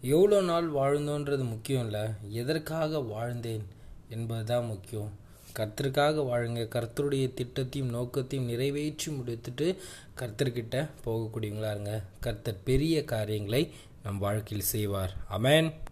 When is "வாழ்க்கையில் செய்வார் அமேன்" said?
14.18-15.72